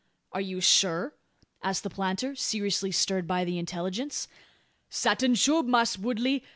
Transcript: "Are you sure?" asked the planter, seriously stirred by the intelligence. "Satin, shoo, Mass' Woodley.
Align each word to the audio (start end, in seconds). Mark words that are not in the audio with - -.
"Are 0.31 0.41
you 0.41 0.61
sure?" 0.61 1.13
asked 1.61 1.83
the 1.83 1.89
planter, 1.91 2.33
seriously 2.35 2.91
stirred 2.91 3.27
by 3.27 3.45
the 3.45 3.59
intelligence. 3.59 4.27
"Satin, 4.89 5.35
shoo, 5.35 5.61
Mass' 5.61 5.95
Woodley. 5.95 6.43